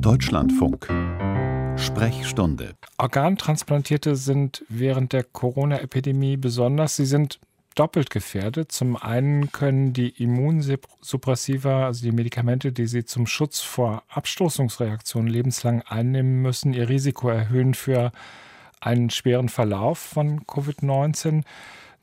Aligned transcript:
Deutschlandfunk. 0.00 0.88
Sprechstunde. 1.76 2.74
Organtransplantierte 2.98 4.16
sind 4.16 4.64
während 4.68 5.12
der 5.12 5.24
Corona-Epidemie 5.24 6.36
besonders. 6.36 6.96
Sie 6.96 7.06
sind 7.06 7.38
doppelt 7.74 8.10
gefährdet. 8.10 8.72
Zum 8.72 8.96
einen 8.96 9.52
können 9.52 9.92
die 9.92 10.08
Immunsuppressiva, 10.08 11.86
also 11.86 12.04
die 12.04 12.12
Medikamente, 12.12 12.72
die 12.72 12.86
sie 12.86 13.04
zum 13.04 13.26
Schutz 13.26 13.60
vor 13.60 14.02
Abstoßungsreaktionen 14.08 15.28
lebenslang 15.28 15.82
einnehmen 15.82 16.42
müssen, 16.42 16.72
ihr 16.72 16.88
Risiko 16.88 17.28
erhöhen 17.28 17.74
für 17.74 18.12
einen 18.80 19.10
schweren 19.10 19.48
Verlauf 19.48 19.98
von 19.98 20.42
Covid-19. 20.42 21.42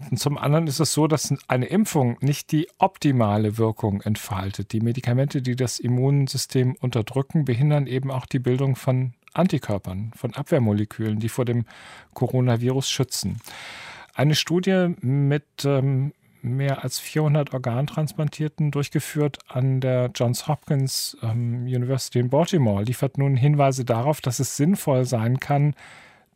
Und 0.09 0.17
zum 0.17 0.37
anderen 0.37 0.67
ist 0.67 0.79
es 0.79 0.93
so, 0.93 1.07
dass 1.07 1.33
eine 1.47 1.65
Impfung 1.65 2.17
nicht 2.21 2.51
die 2.51 2.67
optimale 2.79 3.57
Wirkung 3.57 4.01
entfaltet. 4.01 4.71
Die 4.73 4.81
Medikamente, 4.81 5.41
die 5.41 5.55
das 5.55 5.79
Immunsystem 5.79 6.75
unterdrücken, 6.79 7.45
behindern 7.45 7.87
eben 7.87 8.11
auch 8.11 8.25
die 8.25 8.39
Bildung 8.39 8.75
von 8.75 9.13
Antikörpern, 9.33 10.11
von 10.15 10.33
Abwehrmolekülen, 10.33 11.19
die 11.19 11.29
vor 11.29 11.45
dem 11.45 11.65
Coronavirus 12.13 12.89
schützen. 12.89 13.39
Eine 14.13 14.35
Studie 14.35 14.93
mit 15.01 15.45
ähm, 15.63 16.13
mehr 16.41 16.83
als 16.83 16.99
400 16.99 17.53
Organtransplantierten 17.53 18.71
durchgeführt 18.71 19.39
an 19.47 19.79
der 19.79 20.11
Johns 20.13 20.47
Hopkins 20.47 21.17
ähm, 21.21 21.63
University 21.63 22.19
in 22.19 22.29
Baltimore 22.29 22.83
liefert 22.83 23.17
nun 23.17 23.37
Hinweise 23.37 23.85
darauf, 23.85 24.21
dass 24.21 24.39
es 24.39 24.57
sinnvoll 24.57 25.05
sein 25.05 25.39
kann, 25.39 25.75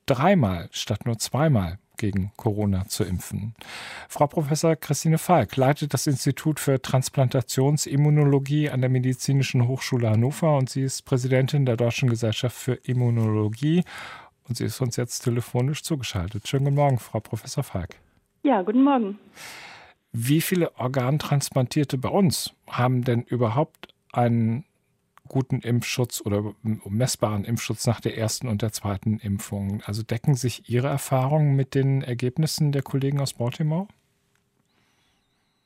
dreimal 0.06 0.70
statt 0.72 1.06
nur 1.06 1.18
zweimal 1.18 1.80
gegen 1.98 2.32
Corona 2.38 2.88
zu 2.88 3.04
impfen. 3.04 3.56
Frau 4.10 4.28
Professor 4.28 4.76
Christine 4.76 5.18
Falk 5.18 5.56
leitet 5.56 5.94
das 5.94 6.08
Institut 6.08 6.60
für 6.60 6.82
Transplantationsimmunologie 6.82 8.70
an 8.70 8.82
der 8.82 8.90
Medizinischen 8.90 9.68
Hochschule 9.68 10.10
Hannover 10.10 10.58
und 10.58 10.70
sie 10.70 10.82
ist 10.82 11.04
Präsidentin 11.04 11.66
der 11.66 11.78
Deutschen 11.78 12.10
Gesellschaft 12.10 12.56
für 12.56 12.74
Immunologie 12.74 13.84
und 14.48 14.58
sie 14.58 14.66
ist 14.66 14.82
uns 14.82 14.96
jetzt 14.96 15.20
telefonisch 15.20 15.84
zugeschaltet. 15.84 16.48
Schönen 16.48 16.66
guten 16.66 16.76
Morgen, 16.76 17.00
Frau 17.00 17.20
Professor 17.20 17.64
Falk. 17.64 17.96
Ja, 18.44 18.62
guten 18.62 18.84
Morgen. 18.84 19.18
Wie 20.12 20.40
viele 20.40 20.78
Organtransplantierte 20.78 21.98
bei 21.98 22.10
uns 22.10 22.54
haben 22.68 23.04
denn 23.04 23.24
überhaupt 23.24 23.94
einen 24.14 24.64
guten 25.28 25.60
Impfschutz 25.60 26.22
oder 26.26 26.54
messbaren 26.64 27.46
Impfschutz 27.46 27.86
nach 27.88 28.00
der 28.00 28.18
ersten 28.18 28.48
und 28.48 28.62
der 28.62 28.72
zweiten 28.72 29.20
Impfung? 29.20 29.82
Also 29.86 30.04
decken 30.04 30.36
sich 30.36 30.70
Ihre 30.70 30.88
Erfahrungen 30.88 31.56
mit 31.56 31.76
den 31.76 32.02
Ergebnissen 32.02 32.72
der 32.72 32.82
Kollegen 32.82 33.20
aus 33.20 33.34
Baltimore? 33.34 33.88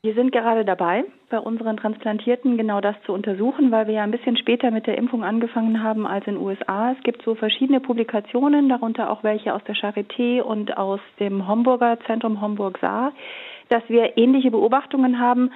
Wir 0.01 0.13
sind 0.13 0.31
gerade 0.31 0.63
dabei, 0.63 1.03
bei 1.29 1.39
unseren 1.39 1.75
Transplantierten 1.75 2.55
genau 2.55 2.79
das 2.79 2.95
zu 3.05 3.11
untersuchen, 3.11 3.69
weil 3.69 3.88
wir 3.88 3.95
ja 3.95 4.03
ein 4.03 4.11
bisschen 4.11 4.38
später 4.38 4.71
mit 4.71 4.88
der 4.88 4.97
Impfung 4.97 5.25
angefangen 5.25 5.83
haben 5.83 6.07
als 6.07 6.25
in 6.25 6.35
den 6.35 6.41
USA. 6.41 6.94
Es 6.94 7.03
gibt 7.03 7.21
so 7.23 7.35
verschiedene 7.35 7.81
Publikationen, 7.81 8.69
darunter 8.69 9.09
auch 9.09 9.25
welche 9.25 9.53
aus 9.53 9.61
der 9.66 9.75
Charité 9.75 10.39
und 10.39 10.77
aus 10.77 11.01
dem 11.19 11.49
Homburger 11.49 11.99
Zentrum 12.07 12.39
Homburg-Saar, 12.39 13.11
dass 13.67 13.83
wir 13.89 14.17
ähnliche 14.17 14.51
Beobachtungen 14.51 15.19
haben. 15.19 15.51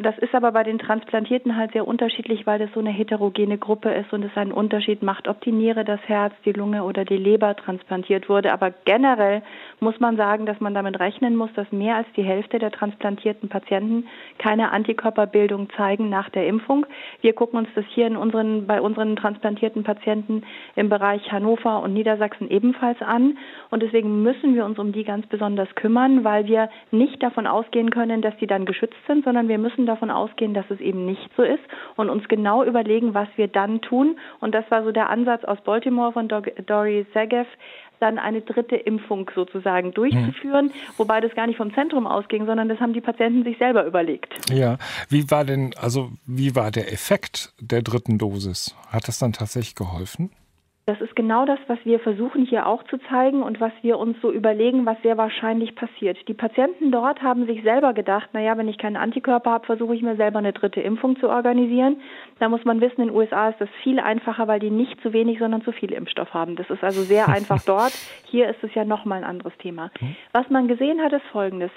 Das 0.00 0.16
ist 0.16 0.34
aber 0.34 0.52
bei 0.52 0.62
den 0.62 0.78
Transplantierten 0.78 1.54
halt 1.54 1.72
sehr 1.72 1.86
unterschiedlich, 1.86 2.46
weil 2.46 2.58
das 2.58 2.70
so 2.72 2.80
eine 2.80 2.90
heterogene 2.90 3.58
Gruppe 3.58 3.90
ist 3.90 4.10
und 4.14 4.22
es 4.24 4.34
einen 4.38 4.50
Unterschied 4.50 5.02
macht, 5.02 5.28
ob 5.28 5.42
die 5.42 5.52
Niere, 5.52 5.84
das 5.84 6.00
Herz, 6.06 6.32
die 6.46 6.52
Lunge 6.52 6.84
oder 6.84 7.04
die 7.04 7.18
Leber 7.18 7.54
transplantiert 7.56 8.30
wurde. 8.30 8.54
Aber 8.54 8.70
generell 8.86 9.42
muss 9.80 10.00
man 10.00 10.16
sagen, 10.16 10.46
dass 10.46 10.58
man 10.60 10.72
damit 10.72 10.98
rechnen 10.98 11.36
muss, 11.36 11.52
dass 11.56 11.70
mehr 11.72 11.96
als 11.96 12.06
die 12.16 12.22
Hälfte 12.22 12.58
der 12.58 12.70
transplantierten 12.70 13.50
Patienten 13.50 14.06
keine 14.38 14.70
Antikörperbildung 14.72 15.68
zeigen 15.76 16.08
nach 16.08 16.30
der 16.30 16.46
Impfung. 16.46 16.86
Wir 17.20 17.34
gucken 17.34 17.58
uns 17.58 17.68
das 17.74 17.84
hier 17.90 18.06
in 18.06 18.16
unseren, 18.16 18.66
bei 18.66 18.80
unseren 18.80 19.14
transplantierten 19.16 19.82
Patienten 19.82 20.42
im 20.74 20.88
Bereich 20.88 21.30
Hannover 21.30 21.82
und 21.82 21.92
Niedersachsen 21.92 22.48
ebenfalls 22.50 23.02
an. 23.02 23.36
Und 23.68 23.82
deswegen 23.82 24.22
müssen 24.22 24.54
wir 24.54 24.64
uns 24.64 24.78
um 24.78 24.92
die 24.92 25.04
ganz 25.04 25.26
besonders 25.26 25.68
kümmern, 25.74 26.24
weil 26.24 26.46
wir 26.46 26.70
nicht 26.92 27.22
davon 27.22 27.46
ausgehen 27.46 27.90
können, 27.90 28.22
dass 28.22 28.34
die 28.38 28.46
dann 28.46 28.64
geschützt 28.64 28.96
sind, 29.06 29.24
sondern 29.24 29.48
wir 29.48 29.58
müssen 29.58 29.81
davon 29.86 30.10
ausgehen, 30.10 30.54
dass 30.54 30.68
es 30.70 30.80
eben 30.80 31.04
nicht 31.04 31.30
so 31.36 31.42
ist 31.42 31.62
und 31.96 32.10
uns 32.10 32.28
genau 32.28 32.64
überlegen, 32.64 33.14
was 33.14 33.28
wir 33.36 33.48
dann 33.48 33.80
tun. 33.80 34.18
Und 34.40 34.54
das 34.54 34.64
war 34.70 34.84
so 34.84 34.92
der 34.92 35.10
Ansatz 35.10 35.44
aus 35.44 35.60
Baltimore 35.62 36.12
von 36.12 36.28
Dory 36.28 37.06
Zagev, 37.12 37.46
dann 38.02 38.18
eine 38.18 38.40
dritte 38.40 38.74
Impfung 38.74 39.30
sozusagen 39.32 39.92
durchzuführen, 39.92 40.70
hm. 40.70 40.80
wobei 40.96 41.20
das 41.20 41.34
gar 41.34 41.46
nicht 41.46 41.56
vom 41.56 41.72
Zentrum 41.72 42.06
ausging, 42.06 42.46
sondern 42.46 42.68
das 42.68 42.80
haben 42.80 42.92
die 42.92 43.00
Patienten 43.00 43.44
sich 43.44 43.58
selber 43.58 43.86
überlegt. 43.86 44.34
Ja, 44.50 44.76
wie 45.08 45.30
war 45.30 45.44
denn, 45.44 45.72
also 45.80 46.10
wie 46.26 46.56
war 46.56 46.72
der 46.72 46.92
Effekt 46.92 47.54
der 47.60 47.82
dritten 47.82 48.18
Dosis? 48.18 48.74
Hat 48.88 49.06
das 49.06 49.20
dann 49.20 49.32
tatsächlich 49.32 49.76
geholfen? 49.76 50.30
Das 50.92 51.00
ist 51.00 51.16
genau 51.16 51.46
das, 51.46 51.58
was 51.68 51.78
wir 51.84 51.98
versuchen 52.00 52.44
hier 52.44 52.66
auch 52.66 52.82
zu 52.82 52.98
zeigen 53.08 53.42
und 53.42 53.62
was 53.62 53.72
wir 53.80 53.98
uns 53.98 54.20
so 54.20 54.30
überlegen, 54.30 54.84
was 54.84 55.00
sehr 55.00 55.16
wahrscheinlich 55.16 55.74
passiert. 55.74 56.18
Die 56.28 56.34
Patienten 56.34 56.92
dort 56.92 57.22
haben 57.22 57.46
sich 57.46 57.62
selber 57.62 57.94
gedacht, 57.94 58.28
naja, 58.34 58.58
wenn 58.58 58.68
ich 58.68 58.76
keinen 58.76 58.98
Antikörper 58.98 59.52
habe, 59.52 59.64
versuche 59.64 59.94
ich 59.94 60.02
mir 60.02 60.16
selber 60.16 60.40
eine 60.40 60.52
dritte 60.52 60.82
Impfung 60.82 61.18
zu 61.18 61.30
organisieren. 61.30 62.02
Da 62.40 62.50
muss 62.50 62.66
man 62.66 62.82
wissen, 62.82 63.00
in 63.00 63.08
den 63.08 63.16
USA 63.16 63.48
ist 63.48 63.58
das 63.58 63.70
viel 63.82 64.00
einfacher, 64.00 64.48
weil 64.48 64.60
die 64.60 64.68
nicht 64.68 65.00
zu 65.00 65.14
wenig, 65.14 65.38
sondern 65.38 65.62
zu 65.62 65.72
viel 65.72 65.92
Impfstoff 65.92 66.34
haben. 66.34 66.56
Das 66.56 66.68
ist 66.68 66.84
also 66.84 67.00
sehr 67.00 67.26
einfach 67.26 67.62
dort. 67.66 67.92
Hier 68.26 68.50
ist 68.50 68.62
es 68.62 68.74
ja 68.74 68.84
nochmal 68.84 69.18
ein 69.18 69.24
anderes 69.24 69.56
Thema. 69.62 69.90
Was 70.32 70.50
man 70.50 70.68
gesehen 70.68 71.00
hat, 71.00 71.14
ist 71.14 71.24
Folgendes. 71.32 71.70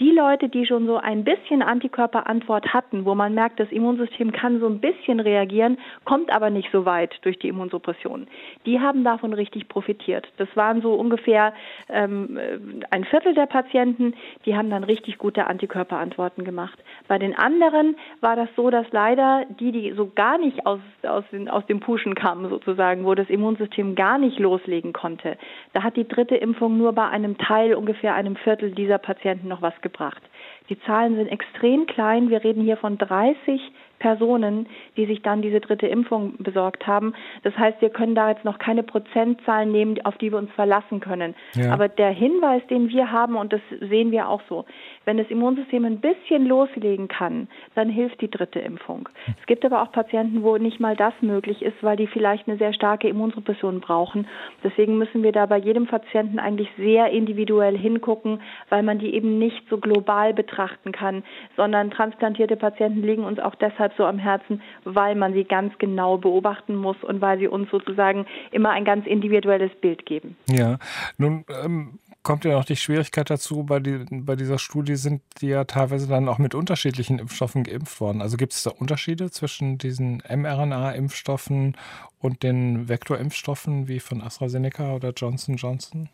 Die 0.00 0.12
Leute, 0.12 0.48
die 0.48 0.64
schon 0.64 0.86
so 0.86 0.96
ein 0.96 1.24
bisschen 1.24 1.60
Antikörperantwort 1.60 2.72
hatten, 2.72 3.04
wo 3.04 3.14
man 3.14 3.34
merkt, 3.34 3.60
das 3.60 3.70
Immunsystem 3.70 4.32
kann 4.32 4.60
so 4.60 4.66
ein 4.66 4.80
bisschen 4.80 5.20
reagieren, 5.20 5.76
kommt 6.06 6.32
aber 6.32 6.48
nicht 6.48 6.70
so 6.72 6.86
weit 6.86 7.12
durch 7.20 7.38
die 7.38 7.48
Immunsuppression 7.48 8.26
die 8.66 8.80
haben 8.80 9.04
davon 9.04 9.32
richtig 9.32 9.68
profitiert. 9.68 10.28
Das 10.36 10.48
waren 10.54 10.82
so 10.82 10.94
ungefähr 10.94 11.52
ähm, 11.88 12.38
ein 12.90 13.04
Viertel 13.04 13.34
der 13.34 13.46
Patienten, 13.46 14.14
die 14.46 14.56
haben 14.56 14.70
dann 14.70 14.84
richtig 14.84 15.18
gute 15.18 15.46
Antikörperantworten 15.46 16.44
gemacht. 16.44 16.78
Bei 17.08 17.18
den 17.18 17.36
anderen 17.36 17.96
war 18.20 18.36
das 18.36 18.48
so, 18.56 18.70
dass 18.70 18.86
leider 18.90 19.44
die, 19.60 19.72
die 19.72 19.92
so 19.92 20.10
gar 20.14 20.38
nicht 20.38 20.66
aus, 20.66 20.80
aus, 21.02 21.24
den, 21.32 21.48
aus 21.48 21.66
dem 21.66 21.80
Puschen 21.80 22.14
kamen 22.14 22.48
sozusagen, 22.48 23.04
wo 23.04 23.14
das 23.14 23.28
Immunsystem 23.28 23.94
gar 23.94 24.18
nicht 24.18 24.38
loslegen 24.38 24.92
konnte, 24.92 25.36
da 25.72 25.82
hat 25.82 25.96
die 25.96 26.06
dritte 26.06 26.36
Impfung 26.36 26.78
nur 26.78 26.92
bei 26.92 27.08
einem 27.08 27.38
Teil, 27.38 27.74
ungefähr 27.74 28.14
einem 28.14 28.36
Viertel 28.36 28.72
dieser 28.72 28.98
Patienten 28.98 29.48
noch 29.48 29.62
was 29.62 29.78
gebracht. 29.80 30.22
Die 30.68 30.80
Zahlen 30.80 31.16
sind 31.16 31.28
extrem 31.28 31.86
klein. 31.86 32.30
Wir 32.30 32.44
reden 32.44 32.62
hier 32.62 32.76
von 32.76 32.98
30 32.98 33.60
Personen, 34.02 34.66
die 34.96 35.06
sich 35.06 35.22
dann 35.22 35.42
diese 35.42 35.60
dritte 35.60 35.86
Impfung 35.86 36.34
besorgt 36.38 36.88
haben. 36.88 37.14
Das 37.44 37.56
heißt, 37.56 37.80
wir 37.80 37.90
können 37.90 38.16
da 38.16 38.30
jetzt 38.30 38.44
noch 38.44 38.58
keine 38.58 38.82
Prozentzahlen 38.82 39.70
nehmen, 39.70 40.04
auf 40.04 40.18
die 40.18 40.32
wir 40.32 40.38
uns 40.38 40.50
verlassen 40.56 40.98
können. 40.98 41.36
Ja. 41.54 41.72
Aber 41.72 41.86
der 41.86 42.10
Hinweis, 42.10 42.62
den 42.68 42.88
wir 42.88 43.12
haben, 43.12 43.36
und 43.36 43.52
das 43.52 43.60
sehen 43.80 44.10
wir 44.10 44.28
auch 44.28 44.42
so, 44.48 44.64
wenn 45.04 45.18
das 45.18 45.28
Immunsystem 45.28 45.84
ein 45.84 46.00
bisschen 46.00 46.46
loslegen 46.46 47.06
kann, 47.06 47.46
dann 47.76 47.88
hilft 47.88 48.20
die 48.20 48.30
dritte 48.30 48.58
Impfung. 48.58 49.08
Es 49.40 49.46
gibt 49.46 49.64
aber 49.64 49.82
auch 49.82 49.92
Patienten, 49.92 50.42
wo 50.42 50.56
nicht 50.56 50.80
mal 50.80 50.96
das 50.96 51.14
möglich 51.20 51.62
ist, 51.62 51.80
weil 51.82 51.96
die 51.96 52.08
vielleicht 52.08 52.48
eine 52.48 52.58
sehr 52.58 52.72
starke 52.72 53.06
Immunsuppression 53.08 53.80
brauchen. 53.80 54.26
Deswegen 54.64 54.98
müssen 54.98 55.22
wir 55.22 55.30
da 55.30 55.46
bei 55.46 55.58
jedem 55.58 55.86
Patienten 55.86 56.40
eigentlich 56.40 56.68
sehr 56.76 57.10
individuell 57.10 57.78
hingucken, 57.78 58.40
weil 58.68 58.82
man 58.82 58.98
die 58.98 59.14
eben 59.14 59.38
nicht 59.38 59.62
so 59.70 59.78
global 59.78 60.34
betrachten 60.34 60.90
kann, 60.90 61.22
sondern 61.56 61.92
transplantierte 61.92 62.56
Patienten 62.56 63.02
liegen 63.02 63.22
uns 63.22 63.38
auch 63.38 63.54
deshalb 63.54 63.91
deshalb 63.92 63.96
so 63.96 64.04
am 64.04 64.18
Herzen, 64.18 64.62
weil 64.84 65.14
man 65.14 65.32
sie 65.32 65.44
ganz 65.44 65.76
genau 65.78 66.18
beobachten 66.18 66.76
muss 66.76 66.96
und 67.02 67.20
weil 67.20 67.38
sie 67.38 67.48
uns 67.48 67.70
sozusagen 67.70 68.26
immer 68.50 68.70
ein 68.70 68.84
ganz 68.84 69.06
individuelles 69.06 69.72
Bild 69.80 70.06
geben. 70.06 70.36
Ja, 70.48 70.78
nun 71.18 71.44
ähm, 71.64 71.98
kommt 72.22 72.44
ja 72.44 72.52
noch 72.52 72.64
die 72.64 72.76
Schwierigkeit 72.76 73.30
dazu, 73.30 73.64
bei, 73.64 73.80
die, 73.80 74.04
bei 74.10 74.36
dieser 74.36 74.58
Studie 74.58 74.96
sind 74.96 75.22
die 75.40 75.48
ja 75.48 75.64
teilweise 75.64 76.08
dann 76.08 76.28
auch 76.28 76.38
mit 76.38 76.54
unterschiedlichen 76.54 77.18
Impfstoffen 77.18 77.64
geimpft 77.64 78.00
worden. 78.00 78.22
Also 78.22 78.36
gibt 78.36 78.52
es 78.52 78.62
da 78.62 78.70
Unterschiede 78.70 79.30
zwischen 79.30 79.78
diesen 79.78 80.22
mRNA-Impfstoffen 80.28 81.76
und 82.18 82.42
den 82.42 82.88
Vektorimpfstoffen 82.88 83.88
wie 83.88 84.00
von 84.00 84.22
AstraZeneca 84.22 84.94
oder 84.94 85.10
Johnson 85.10 85.56
Johnson? 85.56 86.08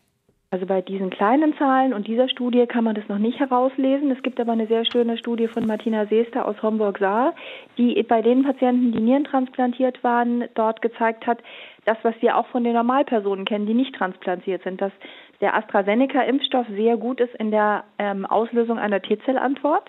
Also 0.51 0.65
bei 0.65 0.81
diesen 0.81 1.11
kleinen 1.11 1.55
Zahlen 1.57 1.93
und 1.93 2.07
dieser 2.07 2.27
Studie 2.27 2.65
kann 2.65 2.83
man 2.83 2.95
das 2.95 3.07
noch 3.07 3.19
nicht 3.19 3.39
herauslesen. 3.39 4.09
Es 4.09 4.23
gibt 4.23 4.39
aber 4.39 4.53
eine 4.53 4.65
sehr 4.65 4.83
schöne 4.83 5.15
Studie 5.15 5.47
von 5.47 5.67
Martina 5.67 6.07
Seester 6.07 6.47
aus 6.47 6.59
Homburg-Saar, 6.63 7.35
die 7.77 8.01
bei 8.01 8.23
den 8.23 8.43
Patienten, 8.43 8.91
die 8.91 8.99
nierentransplantiert 8.99 10.03
waren, 10.03 10.45
dort 10.55 10.81
gezeigt 10.81 11.27
hat, 11.27 11.37
das, 11.85 11.97
was 12.01 12.15
wir 12.21 12.35
auch 12.35 12.47
von 12.47 12.63
den 12.63 12.73
Normalpersonen 12.73 13.45
kennen, 13.45 13.67
die 13.67 13.75
nicht 13.75 13.93
transplantiert 13.93 14.63
sind, 14.63 14.81
dass 14.81 14.91
der 15.39 15.55
AstraZeneca-Impfstoff 15.55 16.65
sehr 16.75 16.97
gut 16.97 17.19
ist 17.19 17.35
in 17.35 17.51
der 17.51 17.83
ähm, 17.99 18.25
Auslösung 18.25 18.79
einer 18.79 19.03
T-Zellantwort 19.03 19.87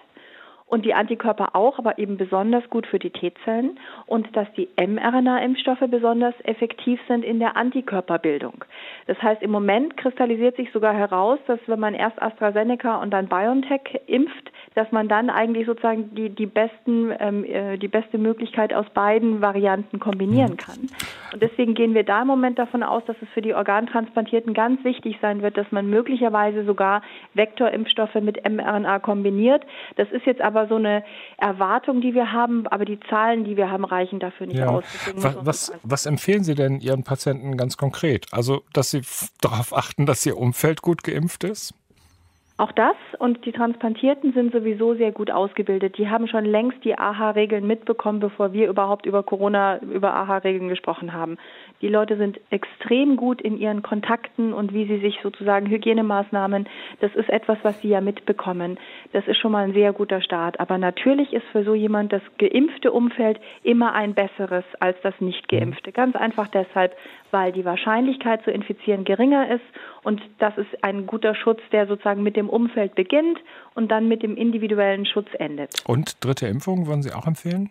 und 0.71 0.85
die 0.85 0.95
Antikörper 0.95 1.57
auch, 1.57 1.79
aber 1.79 1.99
eben 1.99 2.17
besonders 2.17 2.69
gut 2.71 2.87
für 2.87 2.99
die 2.99 3.11
T-Zellen 3.11 3.79
und 4.07 4.35
dass 4.37 4.47
die 4.55 4.69
mRNA-Impfstoffe 4.77 5.85
besonders 5.91 6.35
effektiv 6.45 7.01
sind 7.09 7.25
in 7.25 7.41
der 7.41 7.57
Antikörperbildung. 7.57 8.65
Das 9.07 9.21
heißt, 9.21 9.43
im 9.43 9.51
Moment 9.51 9.97
kristallisiert 9.97 10.57
sich 10.57 10.71
sogar 10.73 10.95
heraus, 10.95 11.39
dass 11.47 11.59
wenn 11.67 11.81
man 11.81 11.95
erst 11.95 12.23
AstraZeneca 12.23 12.97
und 13.03 13.11
dann 13.11 13.29
BioNTech 13.29 14.01
impft, 14.07 14.53
dass 14.75 14.91
man 14.93 15.09
dann 15.09 15.31
eigentlich 15.31 15.67
sozusagen 15.67 16.15
die, 16.15 16.31
die, 16.31 16.47
besten, 16.47 17.13
ähm, 17.19 17.45
äh, 17.45 17.77
die 17.77 17.89
beste 17.89 18.19
Möglichkeit 18.19 18.73
aus 18.73 18.89
beiden 18.91 19.41
Varianten 19.41 19.99
kombinieren 19.99 20.57
kann. 20.57 20.89
Und 21.33 21.43
deswegen 21.43 21.75
gehen 21.75 21.95
wir 21.95 22.05
da 22.05 22.23
im 22.23 22.29
Moment 22.29 22.59
davon 22.59 22.83
aus, 22.83 23.05
dass 23.07 23.17
es 23.21 23.29
für 23.31 23.43
die 23.43 23.55
Organtransplantierten 23.55 24.55
ganz 24.55 24.83
wichtig 24.85 25.19
sein 25.21 25.43
wird, 25.43 25.57
dass 25.57 25.71
man 25.73 25.91
möglicherweise 25.91 26.65
sogar 26.65 27.03
Vektorimpfstoffe 27.35 28.15
mit 28.17 28.49
mRNA 28.49 29.01
kombiniert. 29.01 29.65
Das 29.97 30.11
ist 30.13 30.27
jetzt 30.27 30.41
aber 30.41 30.60
so 30.69 30.77
eine 30.77 31.05
Erwartung, 31.37 32.01
die 32.01 32.15
wir 32.15 32.33
haben, 32.33 32.67
aber 32.67 32.85
die 32.85 33.01
Zahlen, 33.09 33.45
die 33.45 33.57
wir 33.57 33.71
haben, 33.71 33.85
reichen 33.85 34.21
dafür 34.21 34.47
nicht 34.47 34.59
ja. 34.59 34.69
aus. 34.69 34.85
Was, 35.15 35.37
was, 35.47 35.73
was 35.83 36.07
empfehlen 36.07 36.45
Sie 36.45 36.55
denn 36.55 36.81
Ihren 36.81 37.05
Patienten 37.05 37.57
ganz 37.57 37.77
konkret? 37.77 38.27
Also, 38.33 38.63
dass 38.73 38.91
sie 38.91 39.03
darauf 39.41 39.77
achten, 39.77 40.07
dass 40.07 40.25
ihr 40.27 40.37
Umfeld 40.37 40.83
gut 40.83 41.03
geimpft 41.05 41.45
ist? 41.45 41.75
Auch 42.61 42.73
das 42.73 42.97
und 43.19 43.47
die 43.47 43.53
Transplantierten 43.53 44.35
sind 44.35 44.53
sowieso 44.53 44.95
sehr 44.95 45.13
gut 45.13 45.31
ausgebildet. 45.31 45.97
Die 45.97 46.11
haben 46.11 46.29
schon 46.29 46.45
längst 46.45 46.85
die 46.85 46.99
AHA-Regeln 46.99 47.67
mitbekommen, 47.67 48.21
bevor 48.21 48.53
wir 48.53 48.69
überhaupt 48.69 49.07
über 49.07 49.23
Corona, 49.23 49.79
über 49.79 50.13
AHA-Regeln 50.15 50.69
gesprochen 50.69 51.15
haben. 51.15 51.39
Die 51.83 51.89
Leute 51.89 52.17
sind 52.17 52.41
extrem 52.51 53.17
gut 53.17 53.41
in 53.41 53.59
ihren 53.59 53.83
Kontakten 53.83 54.53
und 54.53 54.75
wie 54.75 54.87
sie 54.87 54.99
sich 54.99 55.19
sozusagen 55.23 55.67
Hygienemaßnahmen, 55.67 56.69
das 57.01 57.15
ist 57.15 57.31
etwas, 57.31 57.59
was 57.63 57.81
sie 57.81 57.89
ja 57.89 58.01
mitbekommen. 58.01 58.79
Das 59.13 59.27
ist 59.27 59.39
schon 59.39 59.53
mal 59.53 59.65
ein 59.65 59.73
sehr 59.73 59.93
guter 59.93 60.21
Start. 60.21 60.61
Aber 60.61 60.77
natürlich 60.77 61.33
ist 61.33 61.47
für 61.53 61.65
so 61.65 61.75
jemand 61.75 62.13
das 62.13 62.23
geimpfte 62.39 62.93
Umfeld 62.93 63.41
immer 63.63 63.95
ein 63.95 64.15
besseres 64.15 64.65
als 64.79 64.97
das 65.03 65.15
nicht 65.21 65.49
geimpfte. 65.49 65.93
Ganz 65.93 66.17
einfach 66.17 66.49
deshalb, 66.49 66.97
weil 67.31 67.53
die 67.53 67.65
Wahrscheinlichkeit 67.65 68.43
zu 68.45 68.51
infizieren 68.51 69.05
geringer 69.05 69.51
ist 69.51 69.65
und 70.03 70.21
das 70.39 70.57
ist 70.59 70.85
ein 70.85 71.07
guter 71.07 71.35
Schutz, 71.35 71.61
der 71.73 71.87
sozusagen 71.87 72.23
mit 72.23 72.37
dem 72.37 72.49
Umfeld 72.49 72.95
beginnt 72.95 73.39
und 73.75 73.91
dann 73.91 74.09
mit 74.09 74.23
dem 74.23 74.37
individuellen 74.37 75.07
Schutz 75.07 75.29
endet. 75.39 75.83
Und 75.87 76.23
dritte 76.25 76.47
Impfung 76.47 76.87
würden 76.87 77.03
Sie 77.03 77.13
auch 77.13 77.27
empfehlen? 77.27 77.71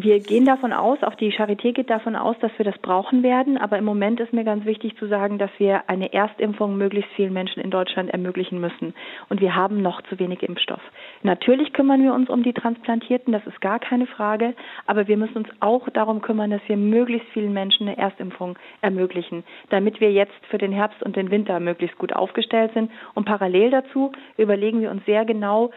Wir 0.00 0.20
gehen 0.20 0.44
davon 0.44 0.72
aus, 0.72 1.02
auch 1.02 1.16
die 1.16 1.32
Charité 1.32 1.72
geht 1.72 1.90
davon 1.90 2.14
aus, 2.14 2.36
dass 2.38 2.52
wir 2.56 2.64
das 2.64 2.78
brauchen 2.78 3.24
werden. 3.24 3.58
Aber 3.58 3.78
im 3.78 3.84
Moment 3.84 4.20
ist 4.20 4.32
mir 4.32 4.44
ganz 4.44 4.64
wichtig 4.64 4.96
zu 4.96 5.08
sagen, 5.08 5.38
dass 5.38 5.50
wir 5.58 5.90
eine 5.90 6.12
Erstimpfung 6.12 6.76
möglichst 6.76 7.10
vielen 7.16 7.32
Menschen 7.32 7.60
in 7.60 7.72
Deutschland 7.72 8.08
ermöglichen 8.10 8.60
müssen. 8.60 8.94
Und 9.28 9.40
wir 9.40 9.56
haben 9.56 9.82
noch 9.82 10.00
zu 10.02 10.20
wenig 10.20 10.44
Impfstoff. 10.44 10.80
Natürlich 11.24 11.72
kümmern 11.72 12.00
wir 12.00 12.14
uns 12.14 12.30
um 12.30 12.44
die 12.44 12.52
Transplantierten, 12.52 13.32
das 13.32 13.44
ist 13.44 13.60
gar 13.60 13.80
keine 13.80 14.06
Frage. 14.06 14.54
Aber 14.86 15.08
wir 15.08 15.16
müssen 15.16 15.38
uns 15.38 15.48
auch 15.58 15.88
darum 15.88 16.22
kümmern, 16.22 16.52
dass 16.52 16.62
wir 16.68 16.76
möglichst 16.76 17.28
vielen 17.30 17.52
Menschen 17.52 17.88
eine 17.88 17.98
Erstimpfung 17.98 18.56
ermöglichen, 18.82 19.42
damit 19.70 20.00
wir 20.00 20.12
jetzt 20.12 20.46
für 20.48 20.58
den 20.58 20.70
Herbst 20.70 21.02
und 21.02 21.16
den 21.16 21.32
Winter 21.32 21.58
möglichst 21.58 21.98
gut 21.98 22.12
aufgestellt 22.12 22.70
sind. 22.72 22.92
Und 23.14 23.24
parallel 23.24 23.72
dazu 23.72 24.12
überlegen 24.36 24.80
wir 24.80 24.92
uns 24.92 25.04
sehr 25.06 25.24
genau, 25.24 25.72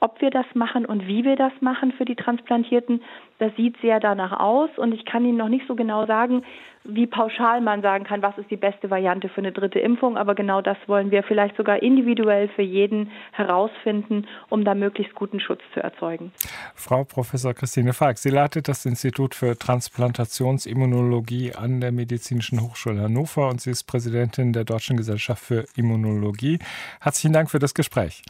ob 0.00 0.20
wir 0.20 0.30
das 0.30 0.46
machen 0.54 0.86
und 0.86 1.06
wie 1.06 1.24
wir 1.24 1.36
das 1.36 1.52
machen 1.60 1.92
für 1.92 2.06
die 2.06 2.16
Transplantierten, 2.16 3.02
das 3.38 3.54
sieht 3.56 3.76
sehr 3.80 4.00
danach 4.00 4.38
aus 4.40 4.70
und 4.76 4.92
ich 4.92 5.04
kann 5.04 5.24
Ihnen 5.24 5.36
noch 5.36 5.48
nicht 5.48 5.66
so 5.68 5.74
genau 5.74 6.06
sagen, 6.06 6.42
wie 6.84 7.06
pauschal 7.06 7.60
man 7.60 7.82
sagen 7.82 8.04
kann, 8.04 8.22
was 8.22 8.36
ist 8.38 8.50
die 8.50 8.56
beste 8.56 8.88
Variante 8.90 9.28
für 9.28 9.42
eine 9.42 9.52
dritte 9.52 9.78
Impfung, 9.78 10.16
aber 10.16 10.34
genau 10.34 10.62
das 10.62 10.78
wollen 10.86 11.10
wir 11.10 11.22
vielleicht 11.22 11.56
sogar 11.56 11.82
individuell 11.82 12.48
für 12.48 12.62
jeden 12.62 13.10
herausfinden, 13.32 14.26
um 14.48 14.64
da 14.64 14.74
möglichst 14.74 15.14
guten 15.14 15.40
Schutz 15.40 15.60
zu 15.74 15.80
erzeugen. 15.80 16.32
Frau 16.74 17.04
Professor 17.04 17.52
Christine 17.52 17.92
Falk, 17.92 18.16
Sie 18.16 18.30
leitet 18.30 18.68
das 18.68 18.86
Institut 18.86 19.34
für 19.34 19.58
Transplantationsimmunologie 19.58 21.54
an 21.54 21.82
der 21.82 21.92
Medizinischen 21.92 22.62
Hochschule 22.62 23.02
Hannover 23.02 23.48
und 23.48 23.60
Sie 23.60 23.70
ist 23.70 23.84
Präsidentin 23.84 24.54
der 24.54 24.64
Deutschen 24.64 24.96
Gesellschaft 24.96 25.44
für 25.44 25.66
Immunologie. 25.76 26.58
Herzlichen 27.02 27.34
Dank 27.34 27.50
für 27.50 27.58
das 27.58 27.74
Gespräch. 27.74 28.22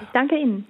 Ich 0.00 0.08
danke 0.14 0.36
Ihnen. 0.36 0.66